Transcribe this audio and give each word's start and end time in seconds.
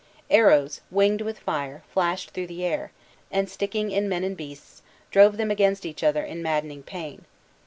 Arrows, 0.31 0.81
winged 0.89 1.21
with 1.21 1.37
fire, 1.37 1.83
flashed 1.93 2.31
through 2.31 2.47
the 2.47 2.65
air; 2.65 2.91
and 3.29 3.47
sticking 3.47 3.91
in 3.91 4.09
men 4.09 4.23
and 4.23 4.35
beasts, 4.35 4.81
drove 5.11 5.37
them 5.37 5.51
against 5.51 5.85
each 5.85 6.03
other 6.03 6.23
in 6.25 6.41
maddening 6.41 6.81
pain. 6.81 7.25